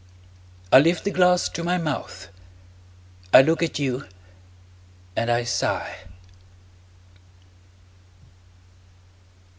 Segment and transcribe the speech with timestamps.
[0.73, 2.29] I lift the glass to my mouth,
[3.31, 4.07] I look at you,
[5.15, 6.05] and I sigh.